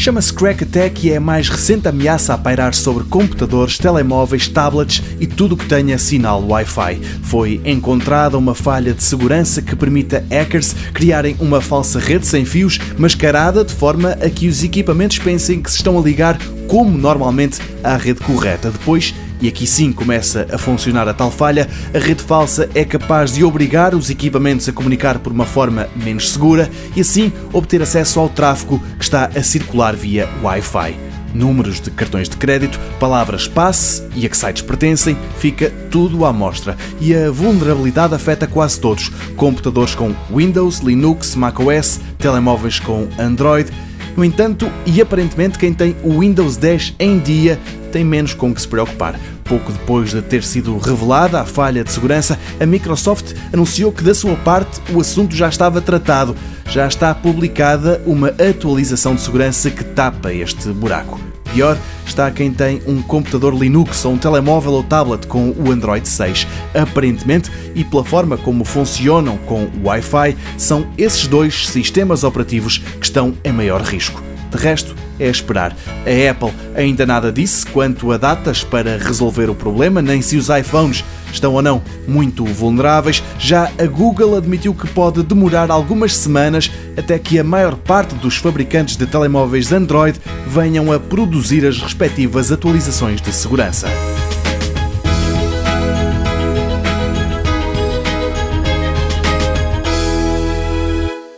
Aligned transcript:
Chama-se 0.00 0.32
Crack 0.32 0.64
Attack 0.64 1.06
e 1.06 1.12
é 1.12 1.18
a 1.18 1.20
mais 1.20 1.50
recente 1.50 1.86
ameaça 1.86 2.32
a 2.32 2.38
pairar 2.38 2.72
sobre 2.72 3.04
computadores, 3.04 3.76
telemóveis, 3.76 4.48
tablets 4.48 5.02
e 5.20 5.26
tudo 5.26 5.58
que 5.58 5.66
tenha 5.66 5.98
sinal 5.98 6.42
Wi-Fi. 6.42 6.98
Foi 7.24 7.60
encontrada 7.66 8.38
uma 8.38 8.54
falha 8.54 8.94
de 8.94 9.02
segurança 9.02 9.60
que 9.60 9.76
permite 9.76 10.16
a 10.16 10.22
hackers 10.30 10.74
criarem 10.94 11.36
uma 11.38 11.60
falsa 11.60 11.98
rede 11.98 12.26
sem 12.26 12.46
fios, 12.46 12.78
mascarada 12.96 13.62
de 13.62 13.74
forma 13.74 14.12
a 14.12 14.30
que 14.30 14.48
os 14.48 14.64
equipamentos 14.64 15.18
pensem 15.18 15.60
que 15.60 15.70
se 15.70 15.76
estão 15.76 15.98
a 15.98 16.00
ligar 16.00 16.38
como 16.70 16.96
normalmente 16.96 17.60
à 17.82 17.96
rede 17.96 18.20
correta. 18.20 18.70
Depois, 18.70 19.12
e 19.40 19.48
aqui 19.48 19.66
sim 19.66 19.92
começa 19.92 20.46
a 20.52 20.56
funcionar 20.56 21.08
a 21.08 21.12
tal 21.12 21.28
falha, 21.28 21.68
a 21.92 21.98
rede 21.98 22.22
falsa 22.22 22.70
é 22.76 22.84
capaz 22.84 23.32
de 23.32 23.42
obrigar 23.42 23.92
os 23.92 24.08
equipamentos 24.08 24.68
a 24.68 24.72
comunicar 24.72 25.18
por 25.18 25.32
uma 25.32 25.44
forma 25.44 25.88
menos 25.96 26.30
segura 26.30 26.70
e 26.94 27.00
assim 27.00 27.32
obter 27.52 27.82
acesso 27.82 28.20
ao 28.20 28.28
tráfego 28.28 28.80
que 28.96 29.02
está 29.02 29.30
a 29.34 29.42
circular 29.42 29.96
via 29.96 30.28
Wi-Fi. 30.44 30.94
Números 31.34 31.80
de 31.80 31.90
cartões 31.90 32.28
de 32.28 32.36
crédito, 32.36 32.78
palavras 33.00 33.48
passe 33.48 34.04
e 34.14 34.24
a 34.24 34.28
que 34.28 34.36
sites 34.36 34.62
pertencem, 34.62 35.16
fica 35.38 35.70
tudo 35.90 36.24
à 36.24 36.32
mostra. 36.32 36.76
E 37.00 37.14
a 37.14 37.30
vulnerabilidade 37.30 38.14
afeta 38.14 38.46
quase 38.48 38.80
todos: 38.80 39.10
computadores 39.36 39.94
com 39.94 40.14
Windows, 40.32 40.80
Linux, 40.80 41.34
macOS, 41.34 42.00
telemóveis 42.18 42.78
com 42.80 43.08
Android 43.18 43.70
no 44.16 44.24
entanto, 44.24 44.70
e 44.86 45.00
aparentemente 45.00 45.58
quem 45.58 45.72
tem 45.72 45.96
o 46.02 46.20
Windows 46.20 46.56
10 46.56 46.96
em 46.98 47.18
dia 47.18 47.58
tem 47.92 48.04
menos 48.04 48.34
com 48.34 48.54
que 48.54 48.60
se 48.60 48.68
preocupar. 48.68 49.18
Pouco 49.44 49.72
depois 49.72 50.10
de 50.10 50.22
ter 50.22 50.44
sido 50.44 50.78
revelada 50.78 51.40
a 51.40 51.44
falha 51.44 51.82
de 51.82 51.90
segurança, 51.90 52.38
a 52.60 52.66
Microsoft 52.66 53.34
anunciou 53.52 53.90
que, 53.90 54.04
da 54.04 54.14
sua 54.14 54.36
parte, 54.36 54.80
o 54.92 55.00
assunto 55.00 55.34
já 55.34 55.48
estava 55.48 55.80
tratado. 55.80 56.36
Já 56.66 56.86
está 56.86 57.12
publicada 57.12 58.00
uma 58.06 58.28
atualização 58.28 59.14
de 59.14 59.22
segurança 59.22 59.70
que 59.70 59.82
tapa 59.82 60.32
este 60.32 60.68
buraco. 60.68 61.29
Pior 61.52 61.76
está 62.06 62.30
quem 62.30 62.52
tem 62.52 62.80
um 62.86 63.02
computador 63.02 63.54
Linux 63.54 64.04
ou 64.04 64.12
um 64.12 64.18
telemóvel 64.18 64.72
ou 64.72 64.82
tablet 64.82 65.26
com 65.26 65.50
o 65.50 65.70
Android 65.70 66.08
6. 66.08 66.46
Aparentemente, 66.74 67.50
e 67.74 67.84
pela 67.84 68.04
forma 68.04 68.36
como 68.36 68.64
funcionam 68.64 69.36
com 69.38 69.64
o 69.64 69.86
Wi-Fi, 69.86 70.36
são 70.56 70.86
esses 70.96 71.26
dois 71.26 71.68
sistemas 71.68 72.24
operativos 72.24 72.78
que 72.78 73.04
estão 73.04 73.34
em 73.44 73.52
maior 73.52 73.80
risco. 73.82 74.29
De 74.50 74.56
resto, 74.56 74.94
é 75.18 75.28
esperar. 75.28 75.76
A 76.04 76.30
Apple 76.30 76.52
ainda 76.74 77.06
nada 77.06 77.30
disse 77.30 77.64
quanto 77.66 78.10
a 78.10 78.16
datas 78.16 78.64
para 78.64 78.98
resolver 78.98 79.48
o 79.48 79.54
problema, 79.54 80.02
nem 80.02 80.20
se 80.20 80.36
os 80.36 80.48
iPhones 80.48 81.04
estão 81.32 81.54
ou 81.54 81.62
não 81.62 81.80
muito 82.06 82.44
vulneráveis. 82.44 83.22
Já 83.38 83.70
a 83.78 83.86
Google 83.86 84.36
admitiu 84.36 84.74
que 84.74 84.88
pode 84.88 85.22
demorar 85.22 85.70
algumas 85.70 86.16
semanas 86.16 86.70
até 86.96 87.18
que 87.18 87.38
a 87.38 87.44
maior 87.44 87.76
parte 87.76 88.14
dos 88.16 88.36
fabricantes 88.36 88.96
de 88.96 89.06
telemóveis 89.06 89.72
Android 89.72 90.18
venham 90.46 90.90
a 90.90 90.98
produzir 90.98 91.64
as 91.64 91.80
respectivas 91.80 92.50
atualizações 92.50 93.20
de 93.20 93.32
segurança. 93.32 93.88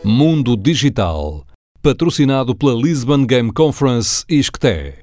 Mundo 0.04 0.56
Digital 0.56 1.44
patrocinado 1.82 2.54
pela 2.54 2.74
Lisbon 2.74 3.26
Game 3.26 3.52
Conference 3.52 4.24
e 4.28 4.38
Isqueté. 4.38 5.02